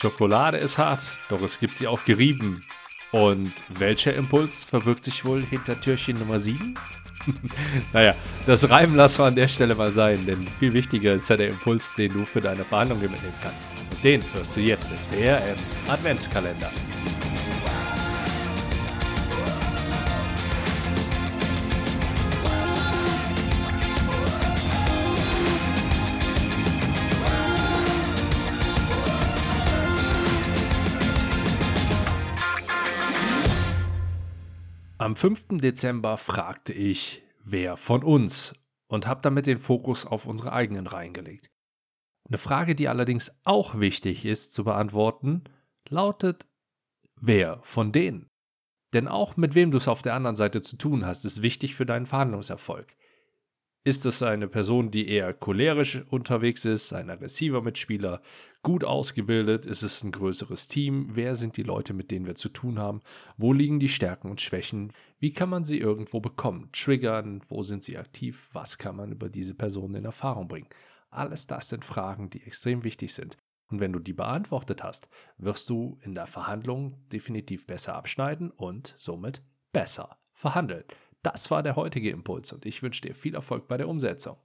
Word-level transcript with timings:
Schokolade 0.00 0.56
ist 0.56 0.78
hart, 0.78 1.00
doch 1.28 1.42
es 1.42 1.60
gibt 1.60 1.76
sie 1.76 1.86
auch 1.86 2.02
gerieben. 2.04 2.62
Und 3.12 3.52
welcher 3.78 4.14
Impuls 4.14 4.64
verbirgt 4.64 5.04
sich 5.04 5.24
wohl 5.24 5.42
hinter 5.42 5.78
Türchen 5.78 6.18
Nummer 6.18 6.38
7? 6.38 6.78
naja, 7.92 8.14
das 8.46 8.70
Reimen 8.70 8.96
lassen 8.96 9.18
wir 9.18 9.26
an 9.26 9.34
der 9.34 9.48
Stelle 9.48 9.74
mal 9.74 9.90
sein, 9.90 10.24
denn 10.26 10.40
viel 10.40 10.72
wichtiger 10.72 11.12
ist 11.14 11.28
ja 11.28 11.36
der 11.36 11.48
Impuls, 11.48 11.96
den 11.96 12.14
du 12.14 12.24
für 12.24 12.40
deine 12.40 12.64
Verhandlungen 12.64 13.02
mitnehmen 13.02 13.34
kannst. 13.42 13.66
Den 14.02 14.22
hörst 14.32 14.56
du 14.56 14.60
jetzt 14.60 14.92
in 15.12 15.18
DRM 15.18 15.58
Adventskalender. 15.88 16.70
Am 35.00 35.16
5. 35.16 35.56
Dezember 35.62 36.18
fragte 36.18 36.74
ich, 36.74 37.22
wer 37.42 37.78
von 37.78 38.04
uns 38.04 38.54
und 38.86 39.06
habe 39.06 39.22
damit 39.22 39.46
den 39.46 39.56
Fokus 39.56 40.04
auf 40.04 40.26
unsere 40.26 40.52
eigenen 40.52 40.86
Reihen 40.86 41.14
gelegt. 41.14 41.50
Eine 42.28 42.36
Frage, 42.36 42.74
die 42.74 42.86
allerdings 42.86 43.34
auch 43.44 43.80
wichtig 43.80 44.26
ist 44.26 44.52
zu 44.52 44.62
beantworten, 44.62 45.44
lautet, 45.88 46.46
wer 47.18 47.60
von 47.62 47.92
denen? 47.92 48.28
Denn 48.92 49.08
auch 49.08 49.38
mit 49.38 49.54
wem 49.54 49.70
du 49.70 49.78
es 49.78 49.88
auf 49.88 50.02
der 50.02 50.12
anderen 50.12 50.36
Seite 50.36 50.60
zu 50.60 50.76
tun 50.76 51.06
hast, 51.06 51.24
ist 51.24 51.40
wichtig 51.40 51.74
für 51.74 51.86
deinen 51.86 52.04
Verhandlungserfolg. 52.04 52.94
Ist 53.82 54.04
es 54.04 54.22
eine 54.22 54.46
Person, 54.46 54.90
die 54.90 55.08
eher 55.08 55.32
cholerisch 55.32 56.02
unterwegs 56.10 56.66
ist, 56.66 56.92
ein 56.92 57.08
aggressiver 57.08 57.62
Mitspieler, 57.62 58.20
gut 58.62 58.84
ausgebildet? 58.84 59.64
Ist 59.64 59.82
es 59.82 60.04
ein 60.04 60.12
größeres 60.12 60.68
Team? 60.68 61.08
Wer 61.12 61.34
sind 61.34 61.56
die 61.56 61.62
Leute, 61.62 61.94
mit 61.94 62.10
denen 62.10 62.26
wir 62.26 62.34
zu 62.34 62.50
tun 62.50 62.78
haben? 62.78 63.00
Wo 63.38 63.54
liegen 63.54 63.80
die 63.80 63.88
Stärken 63.88 64.28
und 64.30 64.42
Schwächen? 64.42 64.92
Wie 65.18 65.32
kann 65.32 65.48
man 65.48 65.64
sie 65.64 65.78
irgendwo 65.78 66.20
bekommen? 66.20 66.68
Triggern? 66.72 67.40
Wo 67.48 67.62
sind 67.62 67.82
sie 67.82 67.96
aktiv? 67.96 68.50
Was 68.52 68.76
kann 68.76 68.96
man 68.96 69.12
über 69.12 69.30
diese 69.30 69.54
Person 69.54 69.94
in 69.94 70.04
Erfahrung 70.04 70.46
bringen? 70.46 70.68
Alles 71.08 71.46
das 71.46 71.70
sind 71.70 71.86
Fragen, 71.86 72.28
die 72.28 72.42
extrem 72.42 72.84
wichtig 72.84 73.14
sind. 73.14 73.38
Und 73.70 73.80
wenn 73.80 73.94
du 73.94 73.98
die 73.98 74.12
beantwortet 74.12 74.82
hast, 74.82 75.08
wirst 75.38 75.70
du 75.70 75.98
in 76.02 76.14
der 76.14 76.26
Verhandlung 76.26 76.98
definitiv 77.10 77.66
besser 77.66 77.94
abschneiden 77.94 78.50
und 78.50 78.94
somit 78.98 79.40
besser 79.72 80.18
verhandeln. 80.34 80.84
Das 81.22 81.50
war 81.50 81.62
der 81.62 81.76
heutige 81.76 82.10
Impuls 82.10 82.52
und 82.52 82.64
ich 82.64 82.82
wünsche 82.82 83.02
dir 83.02 83.14
viel 83.14 83.34
Erfolg 83.34 83.68
bei 83.68 83.76
der 83.76 83.88
Umsetzung. 83.88 84.36